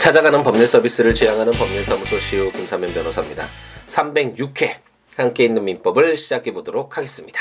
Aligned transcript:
찾아가는 0.00 0.42
법률 0.42 0.66
서비스를 0.66 1.12
지향하는 1.12 1.52
법률사무소 1.52 2.18
시우 2.20 2.50
김사면 2.52 2.94
변호사입니다. 2.94 3.46
306회 3.84 4.76
함께 5.14 5.44
있는 5.44 5.62
민법을 5.62 6.16
시작해 6.16 6.54
보도록 6.54 6.96
하겠습니다. 6.96 7.38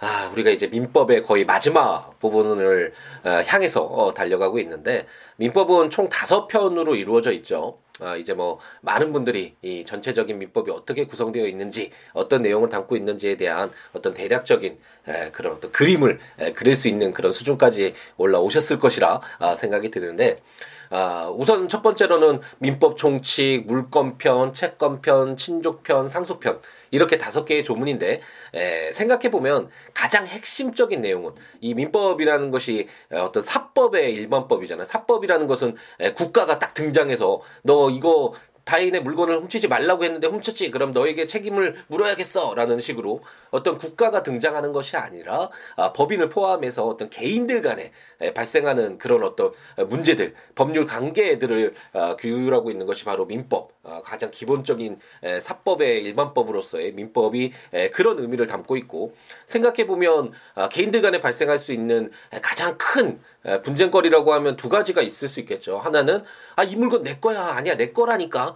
아, 0.00 0.28
우리가 0.32 0.50
이제 0.50 0.66
민법의 0.66 1.22
거의 1.22 1.44
마지막 1.44 2.18
부분을 2.18 2.92
어, 3.22 3.30
향해서 3.46 3.84
어, 3.84 4.12
달려가고 4.12 4.58
있는데 4.58 5.06
민법은 5.36 5.90
총 5.90 6.08
다섯 6.08 6.48
편으로 6.48 6.96
이루어져 6.96 7.30
있죠. 7.30 7.78
아, 8.00 8.16
이제 8.16 8.34
뭐 8.34 8.58
많은 8.80 9.12
분들이 9.12 9.54
이 9.62 9.84
전체적인 9.84 10.36
민법이 10.38 10.72
어떻게 10.72 11.06
구성되어 11.06 11.46
있는지 11.46 11.92
어떤 12.12 12.42
내용을 12.42 12.68
담고 12.68 12.96
있는지에 12.96 13.36
대한 13.36 13.70
어떤 13.92 14.14
대략적인 14.14 14.78
에, 15.06 15.30
그런 15.30 15.54
어떤 15.54 15.70
그림을 15.70 16.18
에, 16.40 16.52
그릴 16.52 16.74
수 16.74 16.88
있는 16.88 17.12
그런 17.12 17.30
수준까지 17.30 17.94
올라오셨을 18.16 18.80
것이라 18.80 19.20
아, 19.38 19.54
생각이 19.54 19.92
드는데 19.92 20.40
아, 20.90 21.30
우선 21.34 21.68
첫 21.68 21.82
번째로는 21.82 22.40
민법 22.58 22.96
총칙, 22.96 23.64
물권편, 23.66 24.52
채권편, 24.52 25.36
친족편, 25.36 26.08
상속편 26.08 26.60
이렇게 26.90 27.18
다섯 27.18 27.44
개의 27.44 27.64
조문인데 27.64 28.20
에, 28.54 28.92
생각해 28.92 29.30
보면 29.30 29.68
가장 29.94 30.26
핵심적인 30.26 31.00
내용은 31.00 31.32
이 31.60 31.74
민법이라는 31.74 32.50
것이 32.50 32.88
어떤 33.12 33.42
사법의 33.42 34.14
일반법이잖아요. 34.14 34.84
사법이라는 34.84 35.46
것은 35.46 35.76
에, 36.00 36.12
국가가 36.12 36.58
딱 36.58 36.74
등장해서 36.74 37.40
너 37.62 37.90
이거 37.90 38.32
타인의 38.66 39.02
물건을 39.02 39.40
훔치지 39.40 39.68
말라고 39.68 40.04
했는데 40.04 40.26
훔쳤지. 40.26 40.70
그럼 40.70 40.92
너에게 40.92 41.24
책임을 41.24 41.76
물어야겠어. 41.86 42.54
라는 42.54 42.80
식으로 42.80 43.22
어떤 43.50 43.78
국가가 43.78 44.22
등장하는 44.22 44.72
것이 44.72 44.96
아니라 44.96 45.48
아, 45.76 45.94
법인을 45.94 46.28
포함해서 46.28 46.86
어떤 46.86 47.08
개인들 47.08 47.62
간에 47.62 47.92
발생하는 48.34 48.98
그런 48.98 49.22
어떤 49.22 49.52
문제들, 49.88 50.34
법률 50.54 50.84
관계들을 50.84 51.74
아, 51.94 52.16
규율하고 52.16 52.70
있는 52.70 52.84
것이 52.84 53.04
바로 53.04 53.24
민법. 53.24 53.70
아, 53.84 54.02
가장 54.04 54.30
기본적인 54.30 54.98
에, 55.22 55.40
사법의 55.40 56.02
일반법으로서의 56.02 56.92
민법이 56.92 57.52
에, 57.72 57.90
그런 57.90 58.18
의미를 58.18 58.46
담고 58.48 58.76
있고 58.76 59.14
생각해 59.46 59.86
보면 59.86 60.32
아, 60.54 60.68
개인들 60.68 61.00
간에 61.02 61.20
발생할 61.20 61.58
수 61.58 61.72
있는 61.72 62.10
가장 62.42 62.76
큰 62.76 63.20
분쟁거리라고 63.62 64.32
하면 64.34 64.56
두 64.56 64.68
가지가 64.68 65.02
있을 65.02 65.28
수 65.28 65.38
있겠죠. 65.40 65.78
하나는 65.78 66.22
아 66.56 66.66
이 66.66 66.74
물건 66.74 67.04
내 67.04 67.18
거야 67.20 67.42
아니야 67.42 67.76
내 67.76 67.92
거라니까 67.92 68.55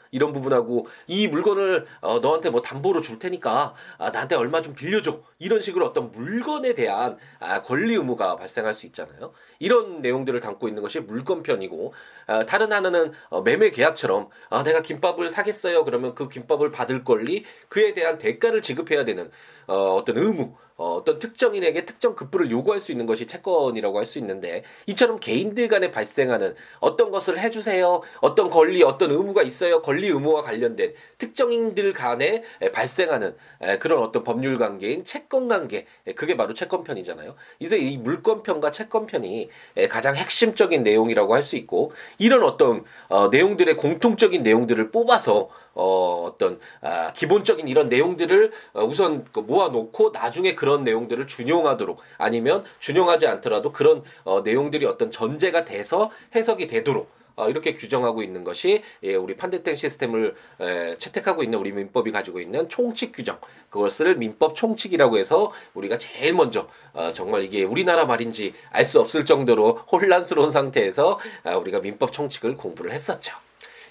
이런 0.11 0.33
부분하고 0.33 0.87
이 1.07 1.27
물건을 1.27 1.85
어, 2.01 2.19
너한테 2.19 2.49
뭐 2.49 2.61
담보로 2.61 3.01
줄 3.01 3.17
테니까 3.17 3.73
아, 3.97 4.09
나한테 4.11 4.35
얼마 4.35 4.61
좀 4.61 4.75
빌려줘 4.75 5.21
이런 5.39 5.61
식으로 5.61 5.85
어떤 5.85 6.11
물건에 6.11 6.73
대한 6.73 7.17
아, 7.39 7.61
권리 7.61 7.95
의무가 7.95 8.35
발생할 8.35 8.73
수 8.73 8.85
있잖아요. 8.85 9.31
이런 9.59 10.01
내용들을 10.01 10.39
담고 10.39 10.67
있는 10.67 10.83
것이 10.83 10.99
물건편이고 10.99 11.93
아, 12.27 12.45
다른 12.45 12.71
하나는 12.73 13.13
어, 13.29 13.41
매매 13.41 13.69
계약처럼 13.69 14.29
아, 14.49 14.63
내가 14.63 14.81
김밥을 14.81 15.29
사겠어요. 15.29 15.85
그러면 15.85 16.13
그 16.13 16.27
김밥을 16.29 16.71
받을 16.71 17.03
권리 17.03 17.45
그에 17.69 17.93
대한 17.93 18.17
대가를 18.17 18.61
지급해야 18.61 19.05
되는 19.05 19.31
어, 19.67 19.95
어떤 19.95 20.17
의무 20.17 20.53
어, 20.77 20.95
어떤 20.95 21.19
특정인에게 21.19 21.85
특정 21.85 22.15
급부를 22.15 22.49
요구할 22.49 22.79
수 22.81 22.91
있는 22.91 23.05
것이 23.05 23.27
채권이라고 23.27 23.97
할 23.97 24.05
수 24.11 24.17
있는데 24.19 24.63
이처럼 24.87 25.19
개인들 25.19 25.67
간에 25.69 25.91
발생하는 25.91 26.55
어떤 26.79 27.11
것을 27.11 27.39
해주세요 27.39 28.01
어떤 28.19 28.49
권리 28.49 28.83
어떤 28.83 29.11
의무가 29.11 29.41
있어요 29.43 29.81
권리 29.81 30.00
의무와 30.07 30.41
관련된 30.41 30.93
특정인들 31.17 31.93
간에 31.93 32.43
발생하는 32.73 33.35
그런 33.79 33.99
어떤 33.99 34.23
법률 34.23 34.57
관계인 34.57 35.05
채권 35.05 35.47
관계 35.47 35.85
그게 36.15 36.35
바로 36.35 36.53
채권편이잖아요. 36.53 37.35
이제 37.59 37.77
이 37.77 37.97
물권편과 37.97 38.71
채권편이 38.71 39.49
가장 39.89 40.15
핵심적인 40.15 40.83
내용이라고 40.83 41.35
할 41.35 41.41
수 41.41 41.55
있고 41.57 41.91
이런 42.17 42.43
어떤 42.43 42.83
어, 43.09 43.27
내용들의 43.27 43.75
공통적인 43.75 44.43
내용들을 44.43 44.91
뽑아서 44.91 45.49
어, 45.73 46.25
어떤 46.27 46.59
아, 46.81 47.11
기본적인 47.13 47.67
이런 47.67 47.89
내용들을 47.89 48.51
어, 48.73 48.83
우선 48.83 49.25
그 49.31 49.39
모아놓고 49.39 50.11
나중에 50.11 50.55
그런 50.55 50.83
내용들을 50.83 51.27
준용하도록 51.27 51.99
아니면 52.17 52.63
준용하지 52.79 53.27
않더라도 53.27 53.71
그런 53.71 54.03
어, 54.23 54.41
내용들이 54.41 54.85
어떤 54.85 55.11
전제가 55.11 55.65
돼서 55.65 56.11
해석이 56.35 56.67
되도록 56.67 57.09
어, 57.41 57.49
이렇게 57.49 57.73
규정하고 57.73 58.21
있는 58.21 58.43
것이 58.43 58.83
예, 59.03 59.15
우리 59.15 59.35
판대땡 59.35 59.75
시스템을 59.75 60.35
에, 60.59 60.95
채택하고 60.97 61.43
있는 61.43 61.57
우리 61.57 61.71
민법이 61.71 62.11
가지고 62.11 62.39
있는 62.39 62.69
총칙 62.69 63.13
규정 63.13 63.39
그것을 63.69 64.15
민법 64.15 64.55
총칙이라고 64.55 65.17
해서 65.17 65.51
우리가 65.73 65.97
제일 65.97 66.33
먼저 66.33 66.67
어, 66.93 67.11
정말 67.13 67.43
이게 67.43 67.63
우리나라 67.63 68.05
말인지 68.05 68.53
알 68.71 68.85
수 68.85 68.99
없을 68.99 69.23
정도로 69.25 69.79
혼란스러운 69.91 70.49
상태에서 70.51 71.17
아, 71.43 71.55
우리가 71.55 71.79
민법 71.79 72.11
총칙을 72.11 72.57
공부를 72.57 72.91
했었죠. 72.91 73.33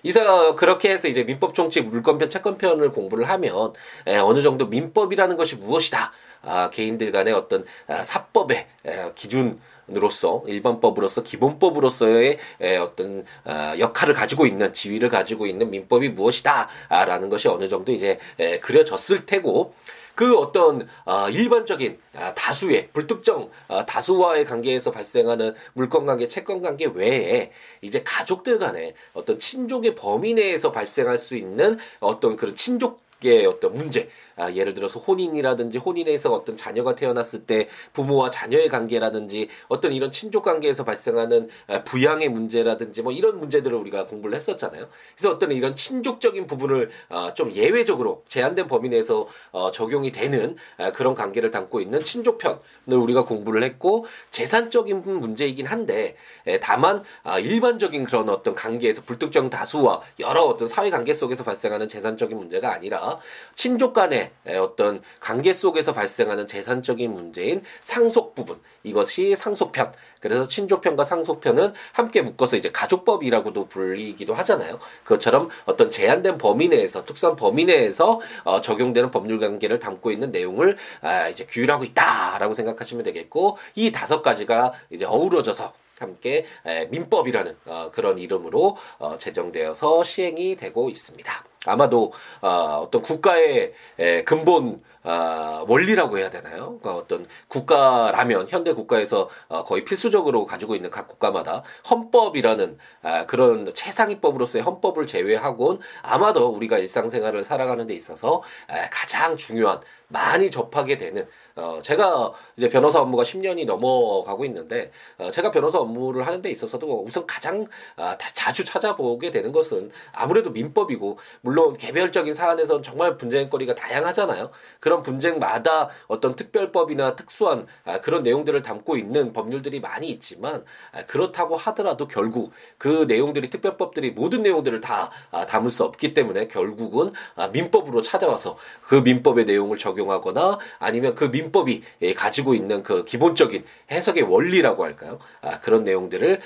이서 0.02 0.56
그렇게 0.56 0.90
해서 0.90 1.08
이제 1.08 1.24
민법 1.24 1.54
총칙 1.54 1.84
물권편 1.86 2.28
채권편을 2.28 2.90
공부를 2.90 3.28
하면 3.30 3.72
에, 4.06 4.18
어느 4.18 4.42
정도 4.42 4.66
민법이라는 4.66 5.36
것이 5.36 5.56
무엇이다. 5.56 6.12
아, 6.42 6.70
개인들 6.70 7.12
간의 7.12 7.32
어떤 7.34 7.64
아, 7.86 8.02
사법의 8.04 8.66
에, 8.84 9.12
기준 9.14 9.60
으로서 9.96 10.42
일반법으로서 10.46 11.22
기본법으로서의 11.22 12.38
에, 12.60 12.76
어떤 12.76 13.24
아, 13.44 13.76
역할을 13.78 14.14
가지고 14.14 14.46
있는 14.46 14.72
지위를 14.72 15.08
가지고 15.08 15.46
있는 15.46 15.70
민법이 15.70 16.10
무엇이다라는 16.10 17.28
것이 17.28 17.48
어느 17.48 17.68
정도 17.68 17.92
이제 17.92 18.18
에, 18.38 18.58
그려졌을 18.58 19.26
테고 19.26 19.74
그 20.14 20.36
어떤 20.36 20.86
어, 21.06 21.30
일반적인 21.30 21.98
아, 22.14 22.34
다수의 22.34 22.88
불특정 22.92 23.50
어, 23.68 23.86
다수와의 23.86 24.44
관계에서 24.44 24.90
발생하는 24.90 25.54
물권 25.72 26.04
관계, 26.04 26.28
채권 26.28 26.60
관계 26.60 26.86
외에 26.86 27.50
이제 27.80 28.02
가족들 28.04 28.58
간의 28.58 28.94
어떤 29.14 29.38
친족의 29.38 29.94
범위 29.94 30.34
내에서 30.34 30.72
발생할 30.72 31.16
수 31.16 31.36
있는 31.36 31.78
어떤 32.00 32.36
그런 32.36 32.54
친족 32.54 33.00
의 33.22 33.44
어떤 33.44 33.74
문제 33.74 34.08
아, 34.40 34.50
예를 34.54 34.72
들어서 34.72 34.98
혼인이라든지 34.98 35.76
혼인에서 35.76 36.32
어떤 36.32 36.56
자녀가 36.56 36.94
태어났을 36.94 37.44
때 37.44 37.68
부모와 37.92 38.30
자녀의 38.30 38.68
관계라든지 38.68 39.48
어떤 39.68 39.92
이런 39.92 40.10
친족 40.10 40.44
관계에서 40.44 40.84
발생하는 40.84 41.50
아, 41.66 41.84
부양의 41.84 42.30
문제라든지 42.30 43.02
뭐 43.02 43.12
이런 43.12 43.38
문제들을 43.38 43.76
우리가 43.76 44.06
공부를 44.06 44.34
했었잖아요. 44.36 44.88
그래서 45.14 45.30
어떤 45.30 45.52
이런 45.52 45.74
친족적인 45.74 46.46
부분을 46.46 46.88
아, 47.10 47.34
좀 47.34 47.52
예외적으로 47.52 48.24
제한된 48.28 48.66
범위 48.66 48.88
내에서 48.88 49.28
어, 49.52 49.70
적용이 49.70 50.10
되는 50.10 50.56
아, 50.78 50.90
그런 50.90 51.14
관계를 51.14 51.50
담고 51.50 51.82
있는 51.82 52.02
친족편을 52.02 52.60
우리가 52.86 53.26
공부를 53.26 53.62
했고 53.62 54.06
재산적인 54.30 55.02
문제이긴 55.02 55.66
한데 55.66 56.16
에, 56.46 56.58
다만 56.60 57.02
아, 57.22 57.38
일반적인 57.38 58.04
그런 58.04 58.30
어떤 58.30 58.54
관계에서 58.54 59.02
불특정 59.02 59.50
다수와 59.50 60.00
여러 60.20 60.44
어떤 60.44 60.66
사회 60.66 60.88
관계 60.88 61.12
속에서 61.12 61.44
발생하는 61.44 61.88
재산적인 61.88 62.38
문제가 62.38 62.72
아니라 62.72 63.09
친족 63.54 63.92
간의 63.92 64.30
어떤 64.60 65.02
관계 65.20 65.52
속에서 65.52 65.92
발생하는 65.92 66.46
재산적인 66.46 67.12
문제인 67.12 67.62
상속 67.80 68.34
부분 68.34 68.60
이것이 68.82 69.34
상속편 69.36 69.92
그래서 70.20 70.46
친족편과 70.46 71.04
상속편은 71.04 71.72
함께 71.92 72.22
묶어서 72.22 72.56
이제 72.56 72.70
가족법이라고도 72.70 73.68
불리기도 73.68 74.34
하잖아요. 74.34 74.78
그것처럼 75.02 75.48
어떤 75.64 75.90
제한된 75.90 76.38
범위 76.38 76.68
내에서 76.68 77.04
특수한 77.04 77.36
범위 77.36 77.64
내에서 77.64 78.20
어, 78.44 78.60
적용되는 78.60 79.10
법률 79.10 79.38
관계를 79.38 79.78
담고 79.78 80.10
있는 80.10 80.30
내용을 80.30 80.76
아, 81.00 81.28
이제 81.28 81.46
규율하고 81.48 81.84
있다라고 81.84 82.54
생각하시면 82.54 83.02
되겠고 83.04 83.58
이 83.74 83.92
다섯 83.92 84.22
가지가 84.22 84.72
이제 84.90 85.04
어우러져서 85.04 85.72
함께 85.98 86.46
에, 86.64 86.86
민법이라는 86.86 87.56
어, 87.66 87.90
그런 87.92 88.18
이름으로 88.18 88.76
어, 88.98 89.18
제정되어서 89.18 90.02
시행이 90.02 90.56
되고 90.56 90.88
있습니다. 90.88 91.44
아마도 91.66 92.12
어, 92.40 92.82
어떤 92.82 93.02
국가의 93.02 93.72
에, 93.98 94.24
근본 94.24 94.82
어, 95.02 95.64
원리라고 95.66 96.18
해야 96.18 96.28
되나요? 96.28 96.78
그러니까 96.78 96.94
어떤 96.94 97.26
국가라면 97.48 98.48
현대 98.48 98.72
국가에서 98.74 99.28
어, 99.48 99.64
거의 99.64 99.84
필수적으로 99.84 100.44
가지고 100.44 100.74
있는 100.74 100.90
각 100.90 101.08
국가마다 101.08 101.62
헌법이라는 101.90 102.78
아, 103.02 103.26
그런 103.26 103.72
최상위법으로서의 103.74 104.62
헌법을 104.62 105.06
제외하곤 105.06 105.80
아마도 106.02 106.48
우리가 106.48 106.78
일상생활을 106.78 107.44
살아가는 107.44 107.86
데 107.86 107.94
있어서 107.94 108.42
아, 108.68 108.88
가장 108.90 109.36
중요한 109.36 109.80
많이 110.08 110.50
접하게 110.50 110.96
되는 110.98 111.26
어, 111.56 111.80
제가 111.82 112.32
이제 112.56 112.68
변호사 112.68 113.00
업무가 113.00 113.22
10년이 113.22 113.66
넘어가고 113.66 114.44
있는데, 114.46 114.90
어, 115.18 115.30
제가 115.30 115.50
변호사 115.50 115.78
업무를 115.78 116.26
하는 116.26 116.40
데 116.42 116.50
있어서도 116.50 117.04
우선 117.04 117.26
가장 117.26 117.66
아, 117.96 118.16
다 118.16 118.28
자주 118.32 118.64
찾아보게 118.64 119.30
되는 119.30 119.52
것은 119.52 119.90
아무래도 120.12 120.50
민법이고, 120.50 121.18
물론 121.50 121.76
개별적인 121.76 122.32
사안에서는 122.32 122.84
정말 122.84 123.16
분쟁거리가 123.16 123.74
다양하잖아요. 123.74 124.50
그런 124.78 125.02
분쟁마다 125.02 125.88
어떤 126.06 126.36
특별법이나 126.36 127.16
특수한 127.16 127.66
아, 127.84 128.00
그런 128.00 128.22
내용들을 128.22 128.62
담고 128.62 128.96
있는 128.96 129.32
법률들이 129.32 129.80
많이 129.80 130.08
있지만 130.10 130.64
아, 130.92 131.02
그렇다고 131.06 131.56
하더라도 131.56 132.06
결국 132.06 132.52
그 132.78 133.04
내용들이 133.08 133.50
특별법들이 133.50 134.12
모든 134.12 134.42
내용들을 134.42 134.80
다 134.80 135.10
아, 135.32 135.44
담을 135.44 135.72
수 135.72 135.82
없기 135.82 136.14
때문에 136.14 136.46
결국은 136.46 137.12
민법으로 137.52 138.02
찾아와서 138.02 138.56
그 138.82 138.94
민법의 138.94 139.44
내용을 139.44 139.76
적용하거나 139.76 140.58
아니면 140.78 141.16
그 141.16 141.24
민법이 141.24 141.82
예, 142.02 142.14
가지고 142.14 142.54
있는 142.54 142.84
그 142.84 143.04
기본적인 143.04 143.64
해석의 143.90 144.22
원리라고 144.22 144.84
할까요? 144.84 145.18
그런 145.62 145.82
내용들을 145.84 146.40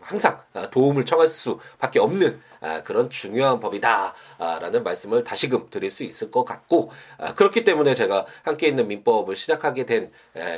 항상 0.00 0.38
도움을 0.70 1.04
청할 1.04 1.28
수밖에 1.28 1.98
없는 1.98 2.40
아, 2.50 2.51
그런 2.84 3.10
중요한 3.10 3.58
법이다라는 3.58 4.84
말씀을 4.84 5.24
다시금 5.24 5.68
드릴 5.68 5.90
수 5.90 6.04
있을 6.04 6.30
것 6.30 6.44
같고 6.44 6.90
아, 7.18 7.34
그렇기 7.34 7.64
때문에 7.64 7.94
제가 7.94 8.24
함께 8.42 8.68
있는 8.68 8.86
민법을 8.88 9.34
시작하게 9.36 9.84
된 9.84 10.12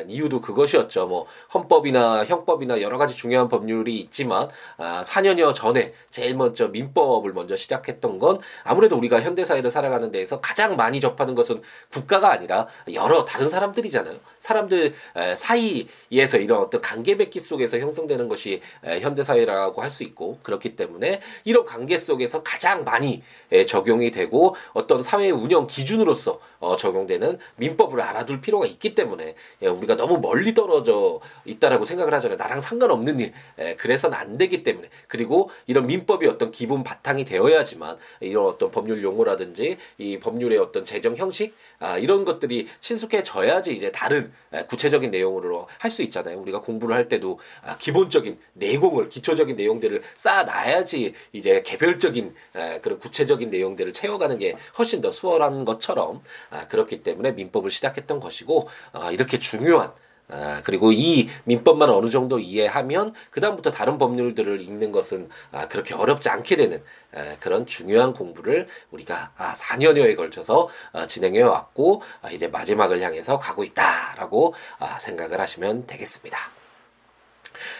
이유도 0.06 0.40
그것이었죠. 0.40 1.06
뭐 1.06 1.26
헌법이나 1.52 2.24
형법이나 2.24 2.82
여러 2.82 2.98
가지 2.98 3.14
중요한 3.14 3.48
법률이 3.48 3.98
있지만 4.00 4.48
4년여 4.78 5.50
아, 5.50 5.54
전에 5.54 5.94
제일 6.10 6.36
먼저 6.36 6.68
민법을 6.68 7.32
먼저 7.32 7.56
시작했던 7.56 8.18
건 8.18 8.38
아무래도 8.62 8.96
우리가 8.96 9.22
현대 9.22 9.44
사회를 9.44 9.70
살아가는 9.70 10.10
데에서 10.10 10.40
가장 10.40 10.76
많이 10.76 11.00
접하는 11.00 11.34
것은 11.34 11.62
국가가 11.90 12.30
아니라 12.30 12.66
여러 12.92 13.24
다른 13.24 13.48
사람들이잖아요. 13.48 14.18
사람들 14.40 14.94
사이에서 15.36 16.38
이런 16.38 16.60
어떤 16.60 16.80
관계 16.80 17.14
맺기 17.14 17.40
속에서 17.40 17.78
형성되는 17.78 18.28
것이 18.28 18.60
현대 19.00 19.22
사회라고 19.24 19.80
할 19.82 19.94
수 19.94 20.02
있고 20.02 20.38
그렇기 20.42 20.76
때문에 20.76 21.20
이런 21.44 21.64
관계 21.64 21.93
관계 21.94 21.98
속에서 21.98 22.42
가장 22.42 22.84
많이 22.84 23.22
예, 23.52 23.64
적용이 23.64 24.10
되고 24.10 24.56
어떤 24.72 25.02
사회 25.02 25.30
운영 25.30 25.66
기준으로서 25.66 26.40
어, 26.58 26.76
적용되는 26.76 27.38
민법을 27.56 28.00
알아둘 28.00 28.40
필요가 28.40 28.66
있기 28.66 28.94
때문에 28.94 29.34
예, 29.62 29.66
우리가 29.66 29.96
너무 29.96 30.18
멀리 30.18 30.54
떨어져 30.54 31.20
있다라고 31.44 31.84
생각을 31.84 32.12
하잖아요. 32.14 32.36
나랑 32.36 32.60
상관없는 32.60 33.20
일. 33.20 33.32
예, 33.58 33.76
그래서는 33.76 34.16
안 34.16 34.36
되기 34.36 34.62
때문에 34.62 34.88
그리고 35.08 35.50
이런 35.66 35.86
민법이 35.86 36.26
어떤 36.26 36.50
기본 36.50 36.82
바탕이 36.82 37.24
되어야지만 37.24 37.96
이런 38.20 38.46
어떤 38.46 38.70
법률 38.70 39.02
용어라든지 39.02 39.76
이 39.98 40.18
법률의 40.18 40.58
어떤 40.58 40.84
재정 40.84 41.16
형식 41.16 41.54
아, 41.84 41.98
이런 41.98 42.24
것들이 42.24 42.68
친숙해져야지 42.80 43.72
이제 43.74 43.92
다른 43.92 44.32
구체적인 44.68 45.10
내용으로 45.10 45.68
할 45.78 45.90
수 45.90 46.02
있잖아요. 46.02 46.38
우리가 46.40 46.60
공부를 46.60 46.96
할 46.96 47.08
때도 47.08 47.38
아, 47.62 47.76
기본적인 47.76 48.38
내공을 48.54 49.08
기초적인 49.10 49.54
내용들을 49.54 50.02
쌓아놔야지 50.14 51.14
이제 51.32 51.62
개별적인 51.62 52.34
그런 52.82 52.98
구체적인 52.98 53.50
내용들을 53.50 53.92
채워가는 53.92 54.38
게 54.38 54.56
훨씬 54.78 55.00
더 55.00 55.12
수월한 55.12 55.64
것처럼 55.64 56.22
아, 56.50 56.66
그렇기 56.68 57.02
때문에 57.02 57.32
민법을 57.32 57.70
시작했던 57.70 58.18
것이고 58.18 58.68
아, 58.92 59.10
이렇게 59.12 59.38
중요한 59.38 59.92
아, 60.28 60.62
그리고 60.64 60.90
이 60.90 61.28
민법만 61.44 61.90
어느 61.90 62.08
정도 62.08 62.38
이해하면 62.38 63.12
그다음부터 63.30 63.70
다른 63.70 63.98
법률들을 63.98 64.60
읽는 64.60 64.90
것은 64.90 65.28
아, 65.52 65.68
그렇게 65.68 65.94
어렵지 65.94 66.30
않게 66.30 66.56
되는 66.56 66.82
아, 67.14 67.36
그런 67.40 67.66
중요한 67.66 68.12
공부를 68.14 68.66
우리가 68.90 69.32
아, 69.36 69.52
4년여에 69.54 70.16
걸쳐서 70.16 70.68
아, 70.92 71.06
진행해 71.06 71.42
왔고 71.42 72.02
아, 72.22 72.30
이제 72.30 72.48
마지막을 72.48 73.02
향해서 73.02 73.38
가고 73.38 73.64
있다라고 73.64 74.54
아, 74.78 74.98
생각을 74.98 75.40
하시면 75.40 75.86
되겠습니다. 75.86 76.38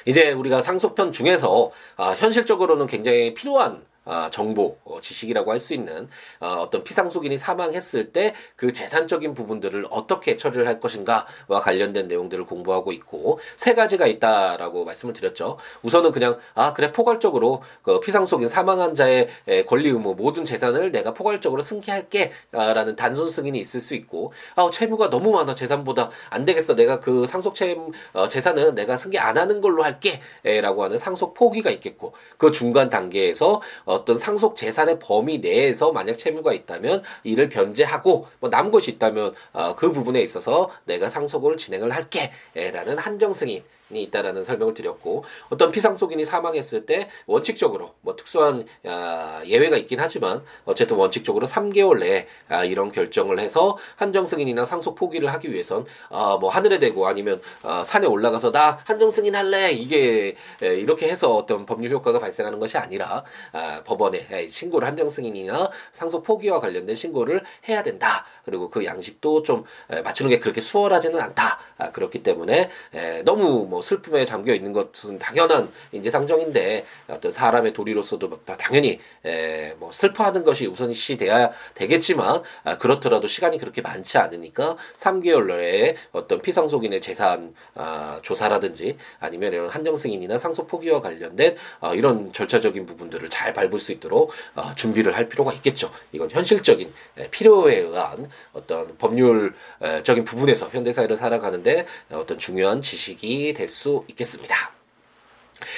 이제 0.06 0.32
우리가 0.32 0.61
상속편 0.61 1.12
중에서 1.12 1.70
아, 1.96 2.11
현실적으로는 2.11 2.87
굉장히 2.87 3.32
필요한 3.32 3.85
아, 4.04 4.30
정보, 4.30 4.78
어, 4.84 5.00
지식이라고 5.00 5.50
할 5.50 5.58
수 5.64 5.72
있는 5.72 6.08
어, 6.40 6.58
어떤 6.60 6.84
피상속인이 6.84 7.38
사망했을 7.38 8.12
때 8.12 8.34
그 8.56 8.72
재산적인 8.72 9.34
부분들을 9.34 9.86
어떻게 9.90 10.36
처리를 10.36 10.66
할 10.66 10.80
것인가와 10.80 11.60
관련된 11.62 12.08
내용들을 12.08 12.44
공부하고 12.46 12.92
있고 12.92 13.38
세 13.56 13.74
가지가 13.74 14.06
있다라고 14.06 14.84
말씀을 14.84 15.12
드렸죠. 15.14 15.58
우선은 15.82 16.12
그냥 16.12 16.38
아 16.54 16.72
그래 16.72 16.92
포괄적으로 16.92 17.62
그 17.82 18.00
피상속인 18.00 18.48
사망한 18.48 18.94
자의 18.94 19.28
권리 19.66 19.88
의무 19.88 20.14
모든 20.14 20.44
재산을 20.44 20.92
내가 20.92 21.14
포괄적으로 21.14 21.62
승계할게라는 21.62 22.96
단순 22.96 23.28
승인이 23.28 23.58
있을 23.58 23.80
수 23.80 23.94
있고 23.94 24.32
아 24.54 24.68
채무가 24.72 25.10
너무 25.10 25.32
많아 25.32 25.54
재산보다 25.54 26.10
안 26.30 26.44
되겠어 26.44 26.74
내가 26.74 27.00
그 27.00 27.26
상속 27.26 27.54
채무 27.54 27.92
어, 28.12 28.28
재산은 28.28 28.74
내가 28.74 28.96
승계 28.96 29.18
안 29.18 29.36
하는 29.36 29.60
걸로 29.60 29.82
할게라고 29.84 30.84
하는 30.84 30.98
상속 30.98 31.34
포기가 31.34 31.70
있겠고 31.70 32.14
그 32.38 32.52
중간 32.52 32.88
단계에서 32.88 33.60
어, 33.84 33.94
어떤 33.94 34.19
상속 34.19 34.56
재산의 34.56 34.99
범위 34.99 35.38
내에서 35.38 35.93
만약 35.93 36.14
채무가 36.14 36.52
있다면 36.52 37.02
이를 37.23 37.49
변제하고 37.49 38.26
뭐 38.41 38.50
남은 38.50 38.70
것이 38.70 38.91
있다면 38.93 39.35
어, 39.52 39.76
그 39.76 39.93
부분에 39.93 40.20
있어서 40.20 40.70
내가 40.85 41.08
상속을 41.08 41.56
진행을 41.56 41.91
할게라는 41.93 42.99
한정 42.99 43.32
승인 43.32 43.62
이 43.83 43.83
있다라는 44.02 44.44
설명을 44.44 44.75
드렸고 44.75 45.25
어떤 45.50 45.70
피상속인이 45.70 46.25
사망했을 46.25 46.87
때 46.87 47.08
원칙적으로 47.26 47.94
뭐 48.00 48.17
특수한 48.17 48.67
아, 48.85 49.43
예외가 49.46 49.76
있긴 49.76 50.00
하지만 50.00 50.43
어쨌든 50.64 50.96
원칙적으로 50.96 51.46
3개월 51.46 52.00
내에 52.00 52.26
아, 52.49 52.64
이런 52.64 52.91
결정을 52.91 53.38
해서 53.38 53.76
한정 53.96 54.25
승인이나 54.25 54.64
상속 54.64 54.94
포기를 54.94 55.32
하기 55.35 55.52
위해선 55.52 55.87
아, 56.11 56.37
뭐 56.41 56.50
하늘에 56.50 56.79
대고 56.79 57.06
아니면 57.06 57.41
아, 57.62 57.85
산에 57.85 58.06
올라가서 58.06 58.52
나 58.52 58.79
한정 58.85 59.11
승인 59.11 59.35
할래 59.35 59.73
이게 59.73 60.37
에, 60.62 60.75
이렇게 60.76 61.08
해서 61.08 61.35
어떤 61.35 61.67
법률 61.67 61.91
효과가 61.93 62.19
발생하는 62.19 62.58
것이 62.58 62.79
아니라 62.79 63.25
아, 63.52 63.82
법원에 63.85 64.49
신고를 64.49 64.87
한정 64.88 65.08
승인이나 65.08 65.70
상속 65.93 66.23
포기와 66.25 66.61
관련된 66.61 66.94
신고를 66.94 67.43
해야 67.69 67.82
된다. 67.82 68.25
그리고 68.44 68.70
그 68.70 68.85
양식도 68.85 69.43
좀 69.43 69.64
맞추는 69.88 70.31
게 70.31 70.38
그렇게 70.38 70.61
수월하지는 70.61 71.20
않다. 71.20 71.58
아, 71.79 71.91
그렇기 71.91 72.23
때문에 72.23 72.70
에, 72.94 73.23
너무 73.23 73.67
뭐 73.67 73.82
슬픔에 73.84 74.25
잠겨 74.25 74.54
있는 74.54 74.72
것은 74.72 75.19
당연한 75.19 75.70
인지상정인데 75.92 76.84
어떤 77.08 77.31
사람의 77.31 77.72
도리로서도 77.72 78.28
뭐 78.28 78.40
당연히 78.44 78.98
에, 79.25 79.75
뭐 79.78 79.92
슬퍼하는 79.92 80.42
것이 80.42 80.66
우선시 80.66 81.16
돼야 81.16 81.50
되겠지만 81.75 82.42
아, 82.64 82.78
그렇더라도 82.78 83.26
시간이 83.28 83.58
그렇게 83.58 83.82
많지 83.82 84.19
않으니까 84.19 84.76
3개월 84.96 85.46
내에 85.46 85.96
어떤 86.12 86.40
피상속인의 86.40 87.00
재산 87.00 87.54
아, 87.75 88.19
조사라든지 88.22 88.96
아니면 89.20 89.52
이런 89.52 89.69
한정 89.69 89.94
승인이나 89.96 90.38
상속 90.38 90.66
포기와 90.66 91.00
관련된 91.00 91.56
아, 91.81 91.94
이런 91.94 92.32
절차적인 92.32 92.86
부분들을 92.86 93.28
잘 93.28 93.52
밟을 93.52 93.78
수 93.78 93.92
있도록 93.92 94.32
아, 94.54 94.75
준비를 94.75 95.16
할 95.16 95.28
필요가 95.28 95.52
있겠죠. 95.52 95.90
이건 96.12 96.31
현실적인 96.31 96.92
에, 97.19 97.31
필요에 97.31 97.76
의한 97.76 98.31
어떤 98.52 98.96
법률적인 98.98 100.25
부분에서 100.25 100.69
현대 100.70 100.92
사회를 100.92 101.16
살아가는데 101.16 101.86
어떤 102.10 102.38
중요한 102.38 102.81
지식이 102.81 103.54
될 103.64 103.69
수 103.69 104.05
있겠습니다. 104.08 104.72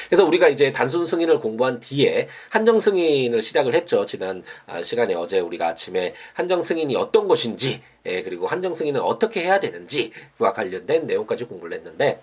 그래서 0.08 0.24
우리가 0.24 0.48
이제 0.48 0.72
단순 0.72 1.06
승인을 1.06 1.38
공부한 1.38 1.78
뒤에 1.78 2.28
한정 2.50 2.80
승인을 2.80 3.40
시작을 3.42 3.74
했죠. 3.74 4.04
지난 4.04 4.42
아, 4.66 4.82
시간에 4.82 5.14
어제 5.14 5.38
우리가 5.38 5.68
아침에 5.68 6.14
한정 6.34 6.60
승인이 6.60 6.96
어떤 6.96 7.28
것인지, 7.28 7.82
예, 8.04 8.22
그리고 8.22 8.46
한정 8.46 8.72
승인은 8.72 9.00
어떻게 9.00 9.42
해야 9.42 9.60
되는지와 9.60 10.52
관련된 10.54 11.06
내용까지 11.06 11.44
공부를 11.44 11.76
했는데, 11.76 12.20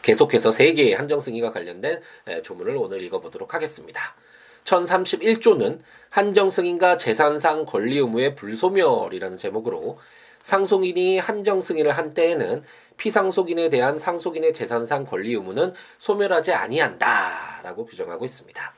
계속해서 0.00 0.50
세 0.52 0.72
개의 0.72 0.94
한정 0.94 1.20
승인과 1.20 1.52
관련된 1.52 2.00
예, 2.28 2.42
조문을 2.42 2.76
오늘 2.76 3.02
읽어보도록 3.02 3.52
하겠습니다. 3.52 4.16
1031조는 4.64 5.80
한정 6.08 6.48
승인과 6.48 6.96
재산상 6.96 7.66
권리 7.66 7.98
의무의 7.98 8.34
불소멸이라는 8.34 9.36
제목으로 9.36 9.98
상속인이 10.46 11.18
한정 11.18 11.58
승인을 11.58 11.90
한 11.90 12.14
때에는 12.14 12.62
피상속인에 12.98 13.68
대한 13.68 13.98
상속인의 13.98 14.52
재산상 14.52 15.04
권리 15.04 15.34
의무는 15.34 15.74
소멸하지 15.98 16.52
아니한다라고 16.52 17.84
규정하고 17.84 18.24
있습니다. 18.24 18.74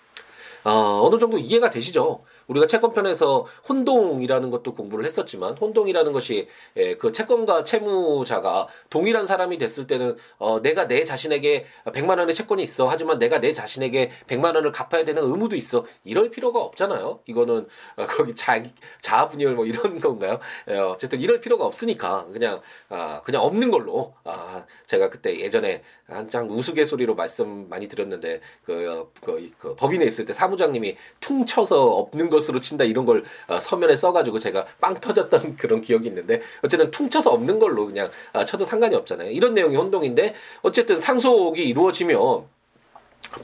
어, 0.64 1.02
어느 1.04 1.18
정도 1.18 1.36
이해가 1.36 1.68
되시죠? 1.68 2.24
우리가 2.48 2.66
채권편에서 2.66 3.46
혼동이라는 3.68 4.50
것도 4.50 4.74
공부를 4.74 5.04
했었지만 5.04 5.56
혼동이라는 5.56 6.12
것이 6.12 6.48
예, 6.76 6.94
그 6.96 7.12
채권과 7.12 7.64
채무자가 7.64 8.68
동일한 8.90 9.26
사람이 9.26 9.58
됐을 9.58 9.86
때는 9.86 10.16
어, 10.38 10.60
내가 10.60 10.88
내 10.88 11.04
자신에게 11.04 11.66
100만 11.86 12.18
원의 12.18 12.34
채권이 12.34 12.62
있어 12.62 12.88
하지만 12.88 13.18
내가 13.18 13.40
내 13.40 13.52
자신에게 13.52 14.10
100만 14.26 14.54
원을 14.54 14.72
갚아야 14.72 15.04
되는 15.04 15.22
의무도 15.22 15.56
있어 15.56 15.84
이럴 16.04 16.30
필요가 16.30 16.60
없잖아요. 16.60 17.20
이거는 17.26 17.68
어, 17.96 18.06
거기 18.06 18.34
자기 18.34 18.70
자아 19.00 19.28
분열 19.28 19.54
뭐 19.54 19.66
이런 19.66 19.98
건가요? 19.98 20.40
예, 20.70 20.76
어쨌든 20.76 21.20
이럴 21.20 21.40
필요가 21.40 21.64
없으니까 21.66 22.26
그냥 22.32 22.60
아, 22.88 23.20
그냥 23.22 23.42
없는 23.42 23.70
걸로 23.70 24.14
아, 24.24 24.64
제가 24.86 25.10
그때 25.10 25.38
예전에 25.38 25.82
한창 26.08 26.48
우스갯소리로 26.50 27.14
말씀 27.14 27.68
많이 27.68 27.86
드렸는데 27.86 28.40
그, 28.64 29.10
그, 29.22 29.50
그 29.58 29.74
법인에 29.74 30.04
있을 30.06 30.24
때 30.24 30.32
사무장님이 30.32 30.96
퉁쳐서 31.20 31.84
없는 31.84 32.30
것으로 32.30 32.60
친다 32.60 32.84
이런 32.84 33.04
걸 33.04 33.24
어, 33.46 33.60
서면에 33.60 33.94
써가지고 33.94 34.38
제가 34.38 34.66
빵 34.80 34.94
터졌던 34.94 35.56
그런 35.58 35.82
기억이 35.82 36.08
있는데 36.08 36.40
어쨌든 36.62 36.90
퉁쳐서 36.90 37.30
없는 37.30 37.58
걸로 37.58 37.86
그냥 37.86 38.10
어, 38.32 38.44
쳐도 38.44 38.64
상관이 38.64 38.94
없잖아요. 38.96 39.30
이런 39.30 39.52
내용이 39.52 39.76
혼동인데 39.76 40.34
어쨌든 40.62 40.98
상속이 40.98 41.62
이루어지면 41.62 42.46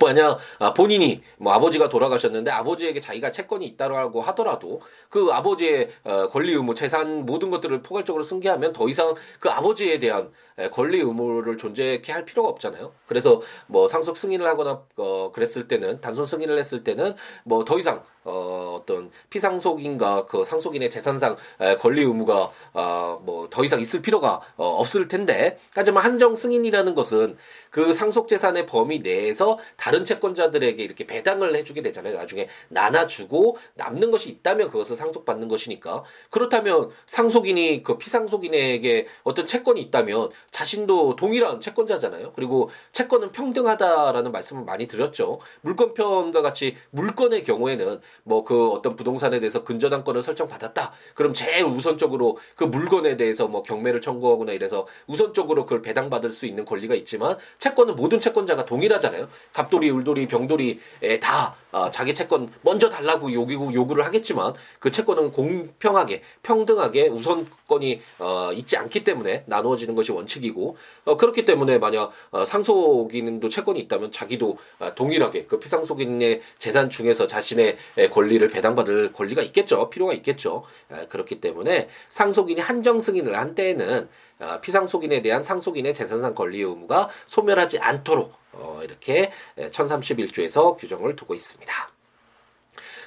만약 0.00 0.38
아, 0.58 0.72
본인이 0.72 1.22
뭐 1.36 1.52
아버지가 1.52 1.88
돌아가셨는데 1.88 2.50
아버지에게 2.50 3.00
자기가 3.00 3.30
채권이 3.30 3.66
있다고 3.66 4.22
하더라도 4.22 4.80
그 5.10 5.28
아버지의 5.30 5.90
어, 6.04 6.28
권리 6.28 6.52
의무, 6.52 6.74
재산 6.74 7.26
모든 7.26 7.50
것들을 7.50 7.82
포괄적으로 7.82 8.22
승계하면 8.22 8.72
더 8.72 8.88
이상 8.88 9.14
그 9.38 9.50
아버지에 9.50 9.98
대한 9.98 10.30
권리 10.72 10.98
의무를 11.00 11.58
존재케 11.58 12.12
할 12.12 12.24
필요가 12.24 12.48
없잖아요. 12.48 12.92
그래서 13.06 13.42
뭐 13.66 13.88
상속 13.88 14.16
승인을 14.16 14.46
하거나 14.46 14.82
어 14.96 15.32
그랬을 15.32 15.66
때는 15.68 16.00
단순 16.00 16.24
승인을 16.24 16.58
했을 16.58 16.84
때는 16.84 17.14
뭐 17.44 17.64
더 17.64 17.78
이상 17.78 18.02
어 18.24 18.78
어떤 18.80 19.10
피상속인과 19.30 20.26
그 20.26 20.44
상속인의 20.44 20.90
재산상 20.90 21.36
권리 21.80 22.02
의무가 22.02 22.50
어뭐 22.72 23.48
더 23.50 23.64
이상 23.64 23.80
있을 23.80 24.00
필요가 24.02 24.40
어 24.56 24.66
없을 24.66 25.08
텐데 25.08 25.58
하지만 25.74 26.04
한정 26.04 26.34
승인이라는 26.34 26.94
것은 26.94 27.36
그 27.70 27.92
상속 27.92 28.28
재산의 28.28 28.66
범위 28.66 29.00
내에서 29.00 29.58
다른 29.76 30.04
채권자들에게 30.04 30.82
이렇게 30.82 31.06
배당을 31.06 31.56
해주게 31.56 31.82
되잖아요. 31.82 32.14
나중에 32.14 32.48
나눠주고 32.68 33.56
남는 33.74 34.10
것이 34.10 34.30
있다면 34.30 34.68
그것을 34.68 34.96
상속받는 34.96 35.48
것이니까 35.48 36.04
그렇다면 36.30 36.90
상속인이 37.06 37.82
그 37.82 37.98
피상속인에게 37.98 39.06
어떤 39.24 39.46
채권이 39.46 39.80
있다면 39.82 40.30
자신도 40.54 41.16
동일한 41.16 41.58
채권자잖아요. 41.58 42.32
그리고 42.36 42.70
채권은 42.92 43.32
평등하다라는 43.32 44.30
말씀을 44.30 44.62
많이 44.62 44.86
드렸죠. 44.86 45.40
물권편과 45.62 46.40
같이 46.42 46.76
물건의 46.90 47.42
경우에는 47.42 48.00
뭐 48.22 48.44
그 48.44 48.70
어떤 48.70 48.94
부동산에 48.94 49.40
대해서 49.40 49.64
근저당권을 49.64 50.22
설정받았다. 50.22 50.92
그럼 51.14 51.34
제일 51.34 51.64
우선적으로 51.64 52.38
그 52.56 52.64
물건에 52.64 53.16
대해서 53.16 53.48
뭐 53.48 53.62
경매를 53.62 54.00
청구하거나 54.00 54.52
이래서 54.52 54.86
우선적으로 55.06 55.64
그걸 55.64 55.82
배당받을 55.82 56.30
수 56.30 56.46
있는 56.46 56.64
권리가 56.64 56.94
있지만 56.94 57.36
채권은 57.58 57.96
모든 57.96 58.20
채권자가 58.20 58.66
동일하잖아요. 58.66 59.28
갑돌이, 59.52 59.90
울돌이, 59.90 60.28
병돌이 60.28 60.78
다 61.20 61.56
어, 61.72 61.90
자기 61.90 62.14
채권 62.14 62.48
먼저 62.62 62.88
달라고 62.88 63.32
요구, 63.32 63.74
요구를 63.74 64.04
하겠지만 64.04 64.54
그 64.78 64.90
채권은 64.90 65.32
공평하게 65.32 66.22
평등하게 66.42 67.08
우선권이 67.08 68.00
어, 68.18 68.52
있지 68.52 68.76
않기 68.76 69.02
때문에 69.02 69.44
나누어지는 69.46 69.94
것이 69.94 70.12
원칙 70.12 70.43
이고 70.44 70.76
어, 71.04 71.16
그렇기 71.16 71.44
때문에 71.44 71.78
만약 71.78 72.10
어, 72.30 72.44
상속인도 72.44 73.48
채권이 73.48 73.80
있다면 73.80 74.12
자기도 74.12 74.58
어, 74.78 74.94
동일하게 74.94 75.46
그 75.46 75.58
피상속인의 75.58 76.42
재산 76.58 76.90
중에서 76.90 77.26
자신의 77.26 77.76
권리를 78.12 78.46
배당받을 78.48 79.12
권리가 79.12 79.42
있겠죠 79.42 79.90
필요가 79.90 80.12
있겠죠 80.14 80.64
에, 80.90 81.06
그렇기 81.06 81.40
때문에 81.40 81.88
상속인이 82.10 82.60
한정 82.60 83.00
승인을 83.00 83.36
한 83.36 83.54
때에는 83.54 84.08
어, 84.40 84.60
피상속인에 84.60 85.22
대한 85.22 85.42
상속인의 85.42 85.94
재산상 85.94 86.34
권리 86.34 86.60
의무가 86.60 87.08
소멸하지 87.26 87.78
않도록 87.78 88.34
어, 88.52 88.80
이렇게 88.82 89.32
1031조에서 89.56 90.76
규정을 90.76 91.16
두고 91.16 91.34
있습니다. 91.34 91.90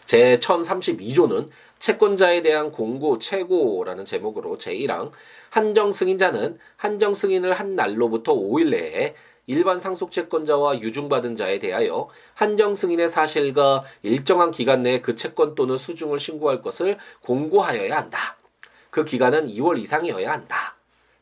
제 0.05 0.39
1032조는 0.39 1.49
채권자에 1.79 2.41
대한 2.41 2.71
공고 2.71 3.19
최고라는 3.19 4.05
제목으로 4.05 4.57
제1항 4.57 5.11
한정 5.49 5.91
승인자는 5.91 6.57
한정 6.75 7.13
승인을 7.13 7.53
한 7.53 7.75
날로부터 7.75 8.33
5일 8.33 8.69
내에 8.69 9.15
일반 9.47 9.79
상속 9.79 10.11
채권자와 10.11 10.81
유증받은 10.81 11.35
자에 11.35 11.57
대하여 11.59 12.09
한정 12.33 12.73
승인의 12.73 13.07
사실과 13.07 13.83
일정한 14.03 14.51
기간 14.51 14.83
내에 14.83 14.99
그 14.99 15.15
채권 15.15 15.55
또는 15.55 15.77
수중을 15.77 16.19
신고할 16.19 16.61
것을 16.61 16.97
공고하여야 17.21 17.95
한다. 17.95 18.37
그 18.89 19.05
기간은 19.05 19.47
2월 19.47 19.79
이상이어야 19.79 20.31
한다. 20.31 20.75